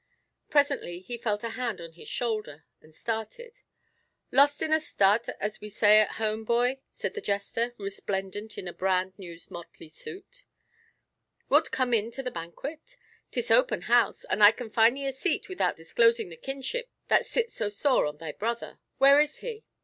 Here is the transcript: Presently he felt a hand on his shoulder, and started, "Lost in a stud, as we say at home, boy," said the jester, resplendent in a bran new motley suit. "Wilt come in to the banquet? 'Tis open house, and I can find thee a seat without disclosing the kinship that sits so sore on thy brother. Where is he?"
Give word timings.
Presently 0.49 0.97
he 0.99 1.15
felt 1.15 1.43
a 1.43 1.51
hand 1.51 1.79
on 1.79 1.91
his 1.93 2.07
shoulder, 2.09 2.65
and 2.81 2.95
started, 2.95 3.59
"Lost 4.31 4.63
in 4.63 4.73
a 4.73 4.79
stud, 4.79 5.29
as 5.39 5.61
we 5.61 5.69
say 5.69 5.99
at 5.99 6.13
home, 6.13 6.43
boy," 6.43 6.79
said 6.89 7.13
the 7.13 7.21
jester, 7.21 7.75
resplendent 7.77 8.57
in 8.57 8.67
a 8.67 8.73
bran 8.73 9.13
new 9.19 9.37
motley 9.51 9.89
suit. 9.89 10.43
"Wilt 11.49 11.69
come 11.69 11.93
in 11.93 12.09
to 12.09 12.23
the 12.23 12.31
banquet? 12.31 12.97
'Tis 13.29 13.51
open 13.51 13.81
house, 13.81 14.23
and 14.23 14.41
I 14.43 14.51
can 14.51 14.71
find 14.71 14.97
thee 14.97 15.05
a 15.05 15.11
seat 15.11 15.47
without 15.47 15.75
disclosing 15.77 16.29
the 16.29 16.35
kinship 16.37 16.89
that 17.09 17.23
sits 17.23 17.53
so 17.53 17.69
sore 17.69 18.07
on 18.07 18.17
thy 18.17 18.31
brother. 18.31 18.79
Where 18.97 19.19
is 19.19 19.37
he?" 19.41 19.65